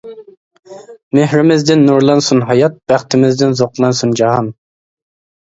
مېھرىمىزدىن 1.17 1.83
نۇرلانسۇن 1.89 2.41
ھايات، 2.49 2.81
بەختىمىزدىن 2.93 3.55
زوقلانسۇن 3.61 4.19
جاھان. 4.23 4.51